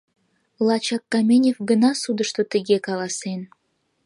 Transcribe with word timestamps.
Лачак 0.67 1.03
Каменев 1.11 1.57
гына 1.69 1.91
судышто 2.01 2.41
тыге 2.51 2.77
каласен: 2.87 3.41